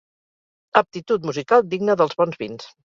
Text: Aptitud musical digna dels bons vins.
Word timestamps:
Aptitud 0.81 1.29
musical 1.29 1.67
digna 1.77 2.01
dels 2.03 2.21
bons 2.25 2.45
vins. 2.45 2.71